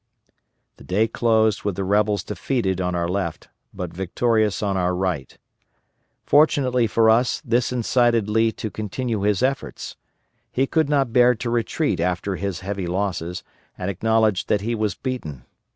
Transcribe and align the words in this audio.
The 0.77 0.83
day 0.83 1.07
closed 1.07 1.61
with 1.61 1.75
the 1.75 1.83
rebels 1.83 2.23
defeated 2.23 2.81
on 2.81 2.95
our 2.95 3.07
left, 3.07 3.49
but 3.71 3.93
victorious 3.93 4.63
on 4.63 4.75
our 4.75 4.95
right. 4.95 5.37
Fortunately 6.25 6.87
for 6.87 7.07
us, 7.07 7.39
this 7.45 7.71
incited 7.71 8.27
Lee 8.27 8.51
to 8.53 8.71
continue 8.71 9.19
his 9.21 9.43
efforts. 9.43 9.97
He 10.51 10.65
could 10.65 10.89
not 10.89 11.13
bear 11.13 11.35
to 11.35 11.51
retreat 11.51 11.99
after 11.99 12.35
his 12.35 12.61
heavy 12.61 12.87
losses, 12.87 13.43
and 13.77 13.91
acknowledge 13.91 14.47
that 14.47 14.61
he 14.61 14.73
was 14.73 14.95
beaten. 14.95 15.45